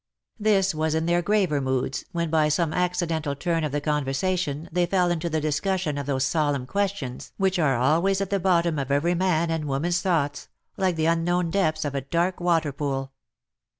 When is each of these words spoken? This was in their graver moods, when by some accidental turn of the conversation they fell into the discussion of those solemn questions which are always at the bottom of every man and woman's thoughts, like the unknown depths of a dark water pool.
This 0.39 0.73
was 0.73 0.95
in 0.95 1.05
their 1.05 1.21
graver 1.21 1.61
moods, 1.61 2.05
when 2.11 2.31
by 2.31 2.49
some 2.49 2.73
accidental 2.73 3.35
turn 3.35 3.63
of 3.63 3.71
the 3.71 3.79
conversation 3.79 4.67
they 4.71 4.87
fell 4.87 5.11
into 5.11 5.29
the 5.29 5.39
discussion 5.39 5.95
of 5.99 6.07
those 6.07 6.25
solemn 6.25 6.65
questions 6.65 7.33
which 7.37 7.59
are 7.59 7.75
always 7.77 8.19
at 8.19 8.31
the 8.31 8.39
bottom 8.39 8.79
of 8.79 8.89
every 8.89 9.13
man 9.13 9.51
and 9.51 9.65
woman's 9.65 10.01
thoughts, 10.01 10.47
like 10.75 10.95
the 10.95 11.05
unknown 11.05 11.51
depths 11.51 11.85
of 11.85 11.93
a 11.93 12.01
dark 12.01 12.39
water 12.39 12.71
pool. 12.71 13.11